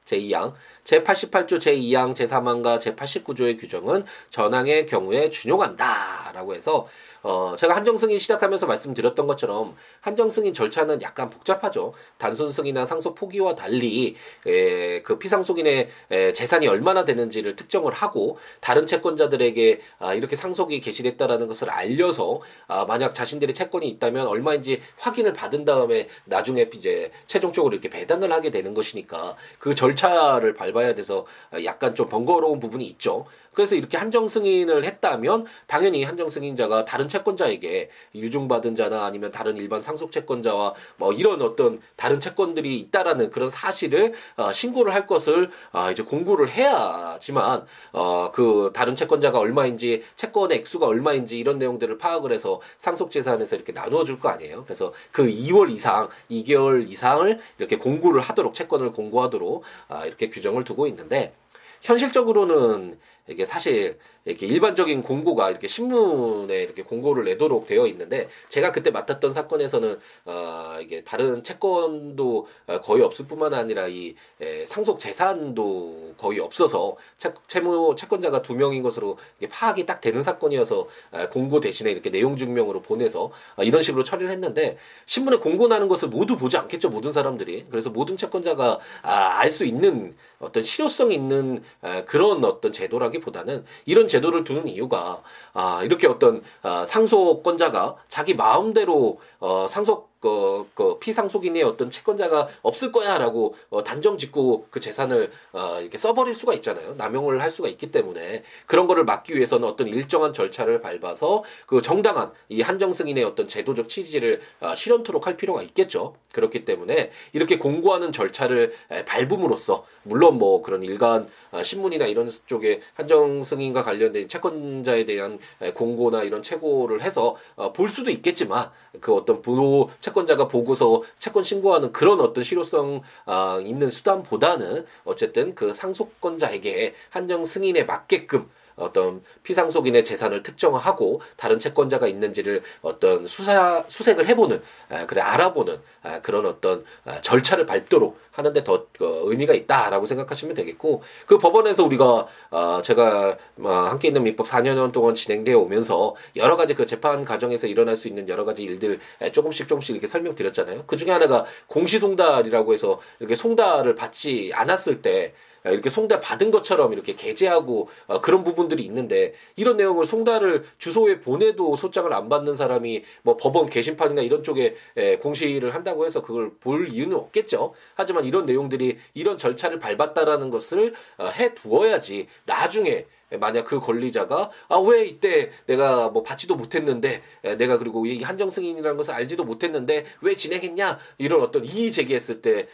제2항 0.06 0.54
제88조 0.84 1.60
제2항 1.60 2.14
제3항과 2.14 2.80
제89조의 2.80 3.60
규정은 3.60 4.06
전항의 4.30 4.86
경우에 4.86 5.30
준용한다 5.30 6.32
라고 6.34 6.56
해서 6.56 6.88
어, 7.28 7.56
제가 7.58 7.76
한정 7.76 7.98
승인 7.98 8.20
시작하면서 8.20 8.68
말씀드렸던 8.68 9.26
것처럼 9.26 9.76
한정 10.00 10.30
승인 10.30 10.54
절차는 10.54 11.02
약간 11.02 11.32
복잡하죠. 11.32 11.92
단순 12.20 12.52
승인이나 12.52 12.86
상속 12.86 13.16
포기와 13.16 13.56
달리 13.56 14.16
에, 14.46 15.02
그 15.02 15.18
피상속인의 15.18 15.90
에, 16.12 16.34
재산이 16.34 16.68
얼마나 16.68 17.04
되는지를 17.04 17.56
특정을 17.56 17.94
하고 17.94 18.38
다른 18.62 18.86
채권자들에게 18.86 19.82
아, 19.98 20.14
이렇게 20.14 20.36
상속이 20.36 20.80
개시됐다라는 20.82 21.48
것을 21.48 21.72
알려서 21.72 22.42
아, 22.68 22.86
만약 22.86 23.16
자신들의 23.16 23.56
채권이 23.56 23.88
있다면 23.88 24.28
얼마인지 24.28 24.80
확인을 24.98 25.34
받은 25.34 25.66
다음에 25.66 26.08
나중에 26.26 26.70
이제 26.76 27.10
최종적으로 27.26 27.74
이렇게 27.74 27.90
배당을 27.90 28.32
하게 28.32 28.52
되는 28.52 28.76
것이니까 28.76 29.36
그 29.58 29.74
절차를 29.74 30.54
밟아야 30.54 30.94
돼서 30.94 31.26
약간 31.64 31.96
좀 31.96 32.08
번거로운 32.08 32.60
부분이 32.60 32.86
있죠. 32.86 33.26
그래서 33.56 33.76
이렇게 33.76 33.98
한정 33.98 34.28
승인을 34.28 34.84
했다면 34.84 35.46
당연히 35.68 36.04
한정 36.04 36.28
승인자가 36.28 36.86
다른 36.86 37.08
채권자에게 37.08 37.90
유증받은 38.14 38.76
자나 38.76 39.06
아니면 39.06 39.32
다른 39.32 39.56
일반 39.58 39.82
상속 39.82 40.12
채권자와 40.12 40.74
뭐 40.98 41.14
이런 41.14 41.42
어떤 41.42 41.80
다른 41.96 42.20
채권들이 42.20 42.78
있다라는 42.80 43.32
그런 43.32 43.50
사실을 43.50 44.14
어, 44.36 44.52
신고를 44.52 44.94
할 44.94 45.08
것을 45.08 45.50
어, 45.72 45.92
이제 45.92 46.04
공고를 46.04 46.50
해야지만 46.50 47.66
어, 47.94 48.32
그 48.34 48.72
다른 48.74 48.96
채권자가 48.96 49.40
얼마인지 49.40 50.04
채권의 50.16 50.58
액수가 50.60 50.86
얼마인지 50.86 51.40
이런 51.40 51.58
내용들을 51.58 51.98
파악을 51.98 52.32
해서 52.32 52.60
상속 52.78 53.12
재산에서 53.12 53.56
이렇게 53.56 53.72
나누어 53.72 54.04
줄 54.04 54.16
거 54.20 54.30
아니에요. 54.30 54.64
그래서 54.64 54.94
그 55.12 55.26
2월 55.26 55.70
이상, 55.72 56.08
2개월 56.32 56.90
이상을 56.90 57.40
이렇게 57.58 57.78
공고를 57.78 58.22
하도록 58.22 58.54
채권을 58.54 58.92
공고하도록 58.94 59.64
아, 59.90 60.06
이렇게 60.06 60.30
규정을 60.30 60.64
두고 60.64 60.88
있는데 60.88 61.34
현실적으로는 61.82 62.98
이게 63.28 63.46
사실 63.46 63.98
이렇게 64.26 64.48
일반적인 64.48 65.04
공고가 65.04 65.50
이렇게 65.52 65.68
신문에 65.68 66.64
이렇게 66.64 66.82
공고를 66.84 67.26
내도록 67.26 67.68
되어 67.68 67.86
있는데 67.88 68.28
제가 68.50 68.72
그때 68.72 68.90
맡았던 68.92 69.32
사건에서는 69.32 70.00
어 70.26 70.78
이게 70.82 71.04
다른 71.04 71.44
채권도 71.44 72.48
거의 72.84 73.04
없을 73.04 73.26
뿐만 73.28 73.54
아니라 73.54 73.88
이 73.88 74.16
에, 74.42 74.66
상속 74.66 75.00
재산도 75.00 76.14
거의 76.18 76.40
없어서 76.40 76.98
채, 77.18 77.34
채무 77.48 77.96
채권자가 77.98 78.42
두 78.42 78.56
명인 78.56 78.84
것으로 78.84 79.18
이게 79.38 79.48
파악이 79.48 79.86
딱 79.86 80.02
되는 80.02 80.24
사건이어서 80.24 80.88
에, 81.14 81.28
공고 81.28 81.60
대신에 81.60 81.92
이렇게 81.92 82.10
내용 82.10 82.36
증명으로 82.38 82.82
보내서 82.82 83.32
어, 83.58 83.64
이런 83.64 83.84
식으로 83.84 84.04
처리를 84.04 84.32
했는데 84.32 84.78
신문에 85.06 85.38
공고 85.38 85.68
나는 85.68 85.88
것을 85.88 86.10
모두 86.10 86.38
보지 86.38 86.58
않겠죠 86.58 86.90
모든 86.90 87.12
사람들이. 87.12 87.66
그래서 87.70 87.90
모든 87.90 88.18
채권자가 88.18 88.80
아, 89.04 89.40
알 89.40 89.50
수 89.56 89.64
있는 89.64 90.14
어떤 90.40 90.64
실효성 90.64 91.12
있는 91.14 91.64
에, 91.84 92.02
그런 92.02 92.44
어떤 92.44 92.72
제도라기 92.74 93.15
보다는 93.20 93.66
이런 93.86 94.08
제도를 94.08 94.44
두는 94.44 94.68
이유가 94.68 95.22
아 95.54 95.84
이렇게 95.84 96.08
어떤 96.08 96.42
아, 96.62 96.86
상속권자가 96.86 97.96
자기 98.08 98.34
마음대로 98.36 99.20
어 99.40 99.68
상속 99.68 100.15
그, 100.26 100.68
그 100.74 100.98
피상속인의 100.98 101.62
어떤 101.62 101.92
채권자가 101.92 102.48
없을 102.64 102.92
거야라고 102.92 103.54
어, 103.70 103.84
단정 103.84 104.18
짓고 104.18 104.66
그 104.72 104.80
재산을 104.80 105.30
어, 105.54 105.78
이렇게 105.80 106.00
써버릴 106.00 106.34
수가 106.34 106.56
있잖아요. 106.56 106.96
남용을 106.96 107.40
할 107.44 107.52
수가 107.52 107.68
있기 107.68 107.92
때문에 107.92 108.42
그런 108.66 108.88
거를 108.88 109.06
막기 109.06 109.36
위해서는 109.36 109.68
어떤 109.68 109.88
일정한 109.88 110.34
절차를 110.34 110.82
밟아서 110.82 111.44
그 111.68 111.84
정당한 111.84 112.32
이 112.50 112.62
한정 112.62 112.92
승인의 112.92 113.24
어떤 113.24 113.48
제도적 113.48 113.88
취지를 113.88 114.42
어, 114.62 114.74
실현토록 114.74 115.28
할 115.28 115.38
필요가 115.38 115.62
있겠죠. 115.62 116.16
그렇기 116.32 116.66
때문에 116.66 117.12
이렇게 117.34 117.60
공고하는 117.60 118.12
절차를 118.12 118.74
에, 118.90 119.06
밟음으로써 119.06 119.86
물론 120.02 120.40
뭐 120.40 120.64
그런 120.64 120.82
일간 120.82 121.28
어, 121.52 121.62
신문이나 121.62 122.08
이런 122.08 122.32
쪽에 122.48 122.80
한정 122.96 123.44
승인과 123.44 123.84
관련된 123.84 124.28
채권자에 124.28 125.06
대한 125.06 125.38
에, 125.62 125.72
공고나 125.72 126.24
이런 126.24 126.42
최고를 126.42 127.04
해서 127.04 127.36
어, 127.56 127.72
볼 127.74 127.90
수도 127.90 128.10
있겠지만 128.10 128.72
그 129.02 129.14
어떤 129.14 129.44
부도 129.44 129.92
채권 130.00 130.15
자가 130.26 130.48
보고서 130.48 131.02
채권 131.20 131.44
신고하는 131.44 131.92
그런 131.92 132.22
어떤 132.22 132.44
실효성 132.44 133.02
어, 133.26 133.60
있는 133.62 133.90
수단보다는 133.90 134.86
어쨌든 135.04 135.54
그 135.54 135.74
상속권자에게 135.74 136.94
한정 137.10 137.44
승인에 137.44 137.84
맞게끔 137.84 138.50
어떤 138.76 139.24
피상속인의 139.44 140.04
재산을 140.04 140.44
특정하고 140.44 141.22
다른 141.38 141.60
채권자가 141.60 142.08
있는지를 142.08 142.62
어떤 142.82 143.26
수사 143.26 143.84
수색을 143.88 144.28
해보는 144.28 144.62
에, 144.92 145.06
그래 145.06 145.22
알아보는 145.22 145.80
에, 146.06 146.22
그런 146.22 146.46
어떤 146.46 146.84
에, 147.08 147.22
절차를 147.22 147.66
밟도록 147.66 148.20
하는데 148.32 148.64
더 148.64 148.74
어, 148.74 148.86
의미가 149.00 149.54
있다라고 149.54 150.06
생각하시면 150.06 150.56
되겠고 150.56 151.02
그 151.26 151.38
법원에서 151.38 151.84
우리가 151.86 152.28
어, 152.52 152.82
제가 152.84 153.38
어, 153.60 153.70
함께 153.70 154.10
있는 154.10 154.24
민법 154.24 154.46
4년 154.46 154.92
동안 154.92 155.16
진행되어 155.16 155.58
오면서 155.58 156.16
여러 156.36 156.56
가지 156.58 156.74
그 156.74 156.86
재판 156.86 157.24
과정에서 157.24 157.68
일어날 157.68 157.96
수 157.96 158.08
있는 158.08 158.28
여러 158.28 158.44
가지 158.44 158.64
일들 158.64 159.00
에, 159.22 159.32
조금씩 159.32 159.68
조금씩 159.68 159.92
이렇게 159.92 160.08
설명드렸잖아요. 160.08 160.84
그 160.86 160.98
중에 160.98 161.12
하나가 161.12 161.46
공시송달이라고 161.68 162.74
해서 162.74 163.00
이렇게 163.20 163.36
송달을 163.36 163.96
받지 163.96 164.52
않았을 164.54 165.02
때 165.02 165.34
이렇게 165.72 165.90
송달 165.90 166.20
받은 166.20 166.52
것처럼 166.52 166.94
이렇게 166.94 167.16
게재하고 167.16 167.90
어, 168.08 168.22
그런 168.22 168.44
부분들이 168.44 168.84
있는데 168.84 169.34
이런 169.56 169.78
내용을 169.78 170.06
송달을 170.06 170.64
주소에 170.78 171.20
보내도 171.22 171.76
소장을 171.76 172.12
안 172.14 172.30
받는 172.30 172.56
사람이 172.56 173.04
뭐 173.24 173.38
법원 173.38 173.68
게시판이나 173.68 174.22
이런 174.22 174.44
쪽에 174.44 174.76
에, 174.96 175.18
공시를 175.18 175.74
한다고 175.74 176.06
해서 176.06 176.22
그걸 176.22 176.52
볼 176.60 176.90
이유는 176.90 177.18
없겠죠. 177.18 177.74
하지만 177.96 178.26
이런 178.26 178.46
내용들이 178.46 178.98
이런 179.14 179.38
절차를 179.38 179.80
밟았다라는 179.80 180.50
것을 180.50 180.94
어, 181.18 181.28
해 181.28 181.54
두어야지 181.54 182.28
나중에 182.46 183.06
만약 183.40 183.66
그 183.66 183.80
권리자가 183.80 184.52
아 184.70 184.80
왜 184.80 185.06
이때 185.06 185.52
내가 185.66 186.10
뭐 186.10 186.22
받지도 186.22 186.56
못했는데 186.56 187.24
내가 187.58 187.78
그리고 187.78 188.06
이 188.06 188.22
한정 188.22 188.50
승인이라는 188.50 188.98
것을 188.98 189.14
알지도 189.14 189.44
못했는데 189.44 190.06
왜 190.22 190.36
진행했냐 190.36 191.00
이런 191.18 191.42
어떤 191.42 191.66
이의 191.66 191.92
제기했을 191.92 192.42
때 192.42 192.68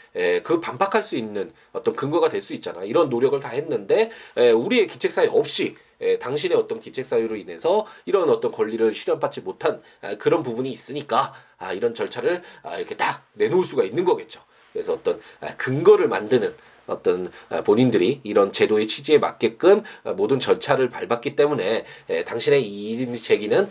그 0.44 0.60
반박할 0.60 1.04
수 1.04 1.16
있는 1.16 1.52
어떤 1.72 1.96
근거가 1.96 2.30
될 2.30 2.42
수 2.42 2.54
있잖아 2.54 2.84
이런 2.84 3.10
노력을 3.10 3.40
다 3.40 3.50
했는데 3.50 4.12
우리의 4.36 4.88
기책 4.88 5.12
사유 5.12 5.30
없이 5.32 5.76
당신의 6.20 6.58
어떤 6.58 6.80
기책 6.80 7.06
사유로 7.06 7.36
인해서 7.36 7.86
이런 8.06 8.30
어떤 8.30 8.52
권리를 8.52 8.94
실현받지 8.94 9.42
못한 9.42 9.82
그런 10.18 10.42
부분이 10.42 10.72
있으니까 10.72 11.34
아, 11.60 11.74
이런 11.74 11.94
절차를 11.94 12.42
아, 12.64 12.78
이렇게 12.78 12.96
딱 12.96 13.24
내놓을 13.34 13.64
수가 13.64 13.84
있는 13.84 14.04
거겠죠. 14.04 14.42
그래서 14.74 14.94
어떤 14.94 15.22
근거를 15.58 16.08
만드는 16.08 16.56
어떤 16.88 17.32
본인들이 17.64 18.22
이런 18.24 18.52
제도의 18.52 18.88
취지에 18.88 19.18
맞게끔 19.18 19.84
모든 20.16 20.40
절차를 20.40 20.90
밟았기 20.90 21.36
때문에 21.36 21.86
당신의 22.26 22.68
이의 22.68 23.18
제기는 23.18 23.70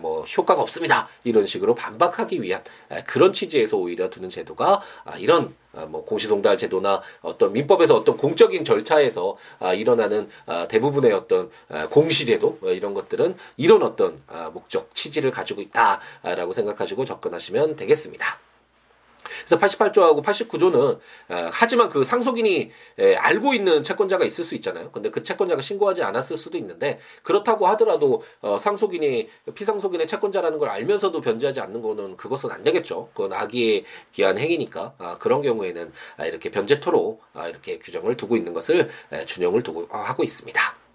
뭐 0.00 0.22
효과가 0.24 0.60
없습니다. 0.62 1.08
이런 1.24 1.46
식으로 1.46 1.74
반박하기 1.74 2.42
위한 2.42 2.62
그런 3.06 3.32
취지에서 3.32 3.76
오히려 3.76 4.10
두는 4.10 4.28
제도가 4.28 4.82
아, 5.04 5.16
이런 5.18 5.54
아, 5.74 5.86
뭐 5.86 6.04
공시송달 6.04 6.58
제도나 6.58 7.02
어떤 7.22 7.52
민법에서 7.52 7.94
어떤 7.96 8.16
공적인 8.16 8.64
절차에서 8.64 9.36
아, 9.58 9.74
일어나는 9.74 10.28
대부분의 10.68 11.12
어떤 11.12 11.50
공시제도 11.90 12.58
뭐 12.60 12.72
이런 12.72 12.94
것들은 12.94 13.36
이런 13.56 13.82
어떤 13.82 14.20
목적 14.52 14.94
취지를 14.94 15.30
가지고 15.30 15.60
있다라고 15.60 16.52
생각하시고 16.52 17.04
접근하시면 17.04 17.76
되겠습니다. 17.76 18.47
그래서 19.46 19.58
88조하고 19.58 20.22
89조는 20.22 20.98
어, 21.28 21.50
하지만 21.52 21.88
그 21.88 22.04
상속인이 22.04 22.70
에, 22.98 23.14
알고 23.16 23.54
있는 23.54 23.82
채권자가 23.82 24.24
있을 24.24 24.44
수 24.44 24.54
있잖아요. 24.56 24.90
근데 24.90 25.10
그 25.10 25.22
채권자가 25.22 25.62
신고하지 25.62 26.02
않았을 26.02 26.36
수도 26.36 26.58
있는데 26.58 26.98
그렇다고 27.22 27.66
하더라도 27.68 28.22
어, 28.40 28.58
상속인이 28.58 29.28
피상속인의 29.54 30.06
채권자라는 30.06 30.58
걸 30.58 30.68
알면서도 30.68 31.20
변제하지 31.20 31.60
않는 31.60 31.82
거는 31.82 32.16
그것은 32.16 32.50
안 32.50 32.62
되겠죠. 32.62 33.10
그건 33.14 33.32
악의에 33.32 33.84
기한 34.12 34.38
행위니까 34.38 34.94
아, 34.98 35.18
그런 35.18 35.42
경우에는 35.42 35.92
아, 36.16 36.26
이렇게 36.26 36.50
변제토로 36.50 37.20
아, 37.34 37.48
이렇게 37.48 37.78
규정을 37.78 38.16
두고 38.16 38.36
있는 38.36 38.52
것을 38.52 38.88
에, 39.12 39.24
준용을 39.26 39.62
두고 39.62 39.88
아, 39.90 39.98
하고 39.98 40.22
있습니다. 40.22 40.87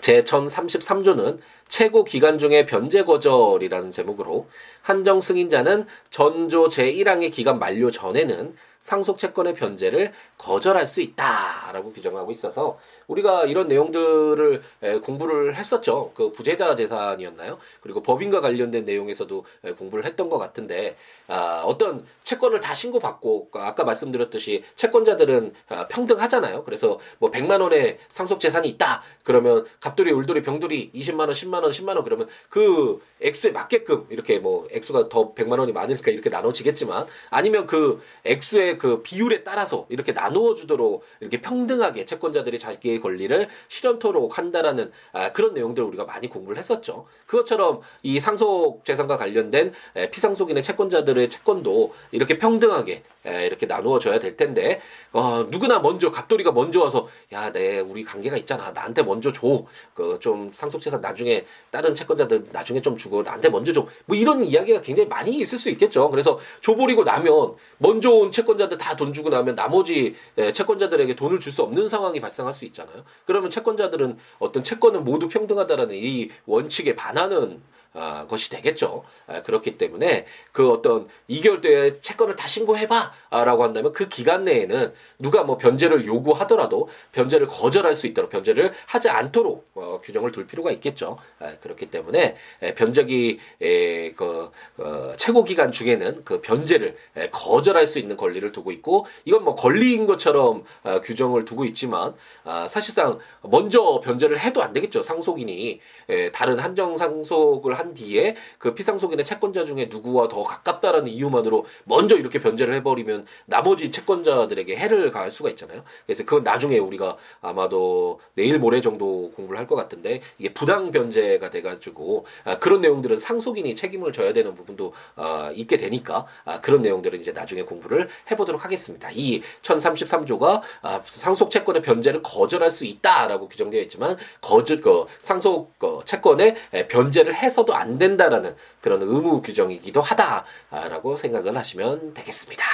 제 0.00 0.22
1033조는 0.22 1.38
최고 1.68 2.04
기간 2.04 2.38
중에 2.38 2.64
변제 2.64 3.04
거절이라는 3.04 3.90
제목으로 3.90 4.48
한정 4.82 5.20
승인자는 5.20 5.86
전조 6.10 6.68
제1항의 6.68 7.32
기간 7.32 7.58
만료 7.58 7.90
전에는 7.90 8.56
상속 8.80 9.18
채권의 9.18 9.54
변제를 9.54 10.12
거절할 10.38 10.86
수 10.86 11.00
있다라고 11.00 11.92
규정하고 11.92 12.30
있어서 12.32 12.78
우리가 13.08 13.44
이런 13.46 13.68
내용들을 13.68 14.62
공부를 15.02 15.56
했었죠. 15.56 16.12
그 16.14 16.30
부재자 16.30 16.74
재산이었나요? 16.74 17.58
그리고 17.80 18.02
법인과 18.02 18.40
관련된 18.40 18.84
내용에서도 18.84 19.44
공부를 19.76 20.04
했던 20.04 20.28
것 20.28 20.38
같은데 20.38 20.96
아, 21.26 21.62
어떤 21.64 22.06
채권을 22.24 22.60
다 22.60 22.74
신고받고 22.74 23.50
아까 23.52 23.84
말씀드렸듯이 23.84 24.64
채권자들은 24.76 25.52
아, 25.68 25.88
평등하잖아요. 25.88 26.64
그래서 26.64 26.98
뭐 27.18 27.30
100만 27.30 27.60
원의 27.60 27.98
상속 28.08 28.40
재산이 28.40 28.68
있다. 28.68 29.02
그러면 29.24 29.66
갑돌이, 29.80 30.10
울돌이, 30.12 30.42
병돌이 30.42 30.92
20만 30.94 31.20
원, 31.20 31.30
10만 31.30 31.62
원, 31.62 31.70
10만 31.70 31.96
원 31.96 32.04
그러면 32.04 32.28
그 32.48 33.00
액수에 33.20 33.50
맞게끔 33.50 34.06
이렇게 34.10 34.38
뭐 34.38 34.66
액수가 34.70 35.08
더 35.08 35.34
100만 35.34 35.58
원이 35.58 35.72
많으니까 35.72 36.10
이렇게 36.10 36.30
나눠지겠지만 36.30 37.06
아니면 37.30 37.66
그 37.66 38.00
액수의 38.24 38.76
그 38.76 39.02
비율에 39.02 39.42
따라서 39.42 39.86
이렇게 39.88 40.12
나누어 40.12 40.54
주도록 40.54 41.04
이렇게 41.20 41.40
평등하게 41.40 42.04
채권자들이 42.04 42.58
자기의 42.58 42.97
권리를 43.00 43.48
실현토록 43.68 44.38
한다라는 44.38 44.90
아, 45.12 45.32
그런 45.32 45.54
내용들을 45.54 45.86
우리가 45.88 46.04
많이 46.04 46.28
공부를 46.28 46.58
했었죠. 46.58 47.06
그것처럼 47.26 47.80
이 48.02 48.20
상속 48.20 48.84
재산과 48.84 49.16
관련된 49.16 49.72
피상속인의 50.10 50.62
채권자들의 50.62 51.28
채권도 51.28 51.94
이렇게 52.12 52.38
평등하게 52.38 53.02
이렇게 53.44 53.66
나누어져야 53.66 54.18
될 54.18 54.36
텐데 54.36 54.80
어, 55.12 55.46
누구나 55.48 55.78
먼저 55.80 56.10
갑돌이가 56.10 56.52
먼저 56.52 56.82
와서 56.82 57.08
야, 57.32 57.50
내 57.52 57.80
우리 57.80 58.04
관계가 58.04 58.36
있잖아. 58.36 58.70
나한테 58.72 59.02
먼저 59.02 59.32
줘. 59.32 59.64
그 59.94 60.18
좀 60.20 60.50
상속재산 60.52 61.00
나중에 61.00 61.44
다른 61.70 61.94
채권자들 61.94 62.46
나중에 62.52 62.80
좀 62.80 62.96
주고 62.96 63.22
나한테 63.22 63.48
먼저 63.50 63.72
줘. 63.72 63.86
뭐 64.06 64.16
이런 64.16 64.44
이야기가 64.44 64.80
굉장히 64.82 65.08
많이 65.08 65.36
있을 65.36 65.58
수 65.58 65.70
있겠죠. 65.70 66.10
그래서 66.10 66.38
줘버리고 66.60 67.04
나면 67.04 67.54
먼저 67.78 68.10
온 68.10 68.30
채권자들 68.32 68.76
다 68.78 68.96
돈 68.98 69.12
주고 69.12 69.28
나면 69.28 69.54
나머지 69.54 70.14
채권자들에게 70.52 71.14
돈을 71.14 71.38
줄 71.40 71.52
수 71.52 71.62
없는 71.62 71.88
상황이 71.88 72.20
발생할 72.20 72.52
수 72.52 72.64
있잖아요. 72.66 73.04
그러면 73.26 73.48
채권자들은 73.50 74.18
어떤 74.38 74.62
채권은 74.62 75.04
모두 75.04 75.28
평등하다라는 75.28 75.94
이 75.94 76.28
원칙에 76.46 76.94
반하는 76.94 77.62
아, 77.98 78.26
것이 78.28 78.48
되겠죠. 78.50 79.02
아, 79.26 79.42
그렇기 79.42 79.76
때문에 79.76 80.24
그 80.52 80.70
어떤 80.70 81.08
2개월 81.28 81.60
뒤에 81.60 82.00
채권을 82.00 82.36
다 82.36 82.46
신고해봐라고 82.46 83.64
한다면 83.64 83.92
그 83.92 84.08
기간 84.08 84.44
내에는 84.44 84.94
누가 85.18 85.42
뭐 85.42 85.58
변제를 85.58 86.06
요구하더라도 86.06 86.88
변제를 87.10 87.48
거절할 87.48 87.96
수 87.96 88.06
있도록 88.06 88.30
변제를 88.30 88.72
하지 88.86 89.08
않도록 89.08 89.70
어, 89.74 90.00
규정을 90.04 90.30
둘 90.30 90.46
필요가 90.46 90.70
있겠죠. 90.70 91.18
아, 91.40 91.56
그렇기 91.60 91.90
때문에 91.90 92.36
에, 92.62 92.74
변제기 92.74 93.40
에, 93.62 94.12
그 94.12 94.50
어, 94.76 95.12
최고 95.16 95.42
기간 95.42 95.72
중에는 95.72 96.22
그 96.24 96.40
변제를 96.40 96.96
에, 97.16 97.30
거절할 97.30 97.86
수 97.86 97.98
있는 97.98 98.16
권리를 98.16 98.50
두고 98.52 98.70
있고 98.70 99.06
이건 99.24 99.42
뭐 99.42 99.56
권리인 99.56 100.06
것처럼 100.06 100.62
어, 100.84 101.00
규정을 101.00 101.44
두고 101.44 101.64
있지만 101.64 102.14
아, 102.44 102.68
사실상 102.68 103.18
먼저 103.42 104.00
변제를 104.04 104.38
해도 104.38 104.62
안 104.62 104.72
되겠죠. 104.72 105.02
상속인이 105.02 105.80
에, 106.10 106.30
다른 106.30 106.60
한정 106.60 106.96
상속을 106.96 107.76
한 107.76 107.87
뒤에 107.94 108.36
그 108.58 108.74
피상속인의 108.74 109.24
채권자 109.24 109.64
중에 109.64 109.88
누구와 109.90 110.28
더 110.28 110.42
가깝다라는 110.42 111.08
이유만으로 111.08 111.64
먼저 111.84 112.16
이렇게 112.16 112.38
변제를 112.38 112.74
해버리면 112.74 113.26
나머지 113.46 113.90
채권자들에게 113.90 114.76
해를 114.76 115.10
가할 115.10 115.30
수가 115.30 115.50
있잖아요. 115.50 115.84
그래서 116.06 116.24
그건 116.24 116.42
나중에 116.44 116.78
우리가 116.78 117.16
아마도 117.40 118.20
내일 118.34 118.58
모레 118.58 118.80
정도 118.80 119.30
공부를 119.36 119.58
할 119.58 119.68
것 119.68 119.76
같은데 119.76 120.22
이게 120.38 120.54
부당 120.54 120.90
변제가 120.90 121.50
돼가지고 121.50 122.24
아, 122.44 122.58
그런 122.58 122.80
내용들은 122.80 123.18
상속인이 123.18 123.74
책임을 123.74 124.12
져야 124.12 124.32
되는 124.32 124.54
부분도 124.54 124.94
아, 125.14 125.52
있게 125.54 125.76
되니까 125.76 126.26
아, 126.46 126.58
그런 126.62 126.80
내용들은 126.80 127.20
이제 127.20 127.32
나중에 127.32 127.62
공부를 127.62 128.08
해보도록 128.30 128.64
하겠습니다. 128.64 129.10
이 129.12 129.42
1033조가 129.60 130.62
아, 130.80 131.02
상속 131.04 131.50
채권의 131.50 131.82
변제를 131.82 132.22
거절할 132.22 132.70
수 132.70 132.86
있다라고 132.86 133.48
규정되어 133.48 133.82
있지만 133.82 134.16
거절 134.40 134.80
그 134.80 135.04
상속 135.20 135.78
그 135.78 136.00
채권의 136.06 136.54
변제를 136.88 137.34
해서 137.34 137.58
해서도 137.58 137.74
안 137.78 137.98
된다라는 137.98 138.56
그런 138.80 139.02
의무 139.02 139.42
규정이기도 139.42 140.00
하다라고 140.00 141.16
생각을 141.16 141.56
하시면 141.56 142.14
되겠습니다. 142.14 142.64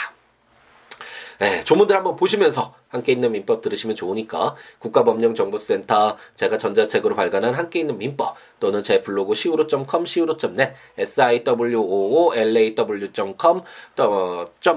네, 1.39 1.65
조문들 1.65 1.97
한번 1.97 2.17
보시면서 2.17 2.75
함께 2.95 3.13
있는 3.13 3.33
민법 3.33 3.61
들으시면 3.61 3.97
좋으니까 3.97 4.55
국가법령정보센터 4.79 6.17
제가 6.37 6.57
전자책으로 6.59 7.17
발간한 7.17 7.55
함께 7.55 7.81
있는 7.81 7.99
민법 7.99 8.37
또는 8.61 8.83
제 8.83 9.03
블로그 9.03 9.33
siwo.com, 9.33 10.05
siwo.net, 10.05 10.73
siwoolaw.com 10.99 13.63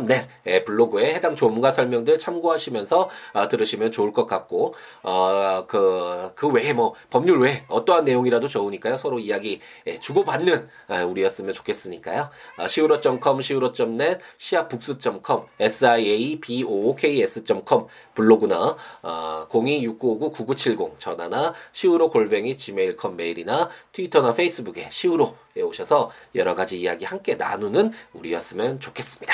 .net 0.10 0.27
블로그에 0.65 1.13
해당 1.13 1.36
조문과 1.36 1.71
설명들 1.71 2.19
참고하시면서 2.19 3.10
어, 3.34 3.47
들으시면 3.47 3.91
좋을 3.91 4.12
것 4.12 4.25
같고 4.25 4.73
어, 5.03 5.63
그, 5.67 6.30
그 6.36 6.49
외에 6.49 6.73
뭐 6.73 6.95
법률 7.10 7.39
외에 7.39 7.63
어떠한 7.67 8.06
내용이라도 8.06 8.47
좋으니까요. 8.47 8.95
서로 8.97 9.19
이야기 9.19 9.60
예, 9.86 9.99
주고받는 9.99 10.67
아, 10.88 11.03
우리였으면 11.03 11.53
좋겠으니까요. 11.53 12.32
어, 12.58 12.63
siwo.com, 12.63 13.39
siwo.net, 13.39 14.21
siabooks.com, 14.39 15.43
siabooks.com 15.60 17.86
블로그나 18.13 18.76
어, 19.02 19.48
026959-9970 19.50 21.00
전화나 21.00 21.54
시우로 21.72 22.10
골뱅이 22.10 22.58
지메일컴 22.58 23.15
메일이나 23.15 23.70
트위터나 23.91 24.34
페이스북에 24.34 24.88
시우로에 24.89 25.62
오셔서 25.63 26.12
여러 26.36 26.56
가지 26.56 26.80
이야기 26.80 27.06
함께 27.06 27.36
나누는 27.36 27.91
우리였으면 28.13 28.80
좋겠습니다. 28.80 29.34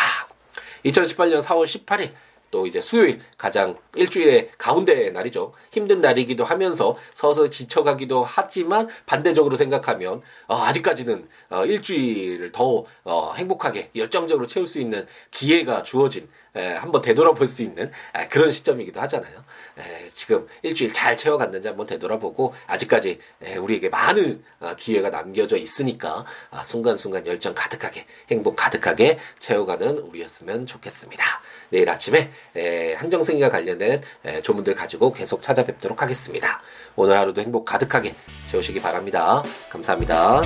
2018년 0.85 1.41
4월 1.41 1.65
18일 1.65 2.11
또 2.53 2.67
이제 2.67 2.81
수요일 2.81 3.19
가장 3.35 3.79
일주일의 3.95 4.51
가운데 4.59 5.09
날이죠. 5.09 5.53
힘든 5.71 6.01
날이기도 6.01 6.43
하면서 6.43 6.95
서서 7.15 7.49
지쳐가기도 7.49 8.23
하지만 8.23 8.87
반대적으로 9.07 9.57
생각하면 9.57 10.21
어, 10.45 10.55
아직까지는 10.57 11.27
어, 11.49 11.65
일주일을 11.65 12.51
더 12.51 12.85
어, 13.05 13.33
행복하게 13.33 13.89
열정적으로 13.95 14.45
채울 14.45 14.67
수 14.67 14.79
있는 14.79 15.07
기회가 15.31 15.81
주어진 15.81 16.29
에, 16.55 16.73
한번 16.73 17.01
되돌아볼 17.01 17.47
수 17.47 17.63
있는 17.63 17.91
에, 18.15 18.27
그런 18.27 18.51
시점이기도 18.51 19.01
하잖아요. 19.01 19.43
에, 19.77 20.07
지금 20.09 20.47
일주일 20.61 20.93
잘 20.93 21.17
채워갔는지 21.17 21.67
한번 21.67 21.87
되돌아보고 21.87 22.53
아직까지 22.67 23.19
에, 23.41 23.55
우리에게 23.57 23.89
많은 23.89 24.43
아, 24.59 24.75
기회가 24.75 25.09
남겨져 25.09 25.57
있으니까 25.57 26.25
아, 26.51 26.63
순간순간 26.63 27.25
열정 27.27 27.53
가득하게 27.53 28.05
행복 28.29 28.55
가득하게 28.55 29.17
채워가는 29.39 29.97
우리였으면 29.99 30.65
좋겠습니다. 30.65 31.23
내일 31.69 31.89
아침에 31.89 32.31
에, 32.55 32.93
항정승이가 32.93 33.49
관련된 33.49 34.01
에, 34.25 34.41
조문들 34.41 34.75
가지고 34.75 35.11
계속 35.11 35.41
찾아뵙도록 35.41 36.01
하겠습니다. 36.01 36.61
오늘 36.95 37.17
하루도 37.17 37.41
행복 37.41 37.65
가득하게 37.65 38.13
채우시기 38.45 38.79
바랍니다. 38.79 39.43
감사합니다. 39.69 40.43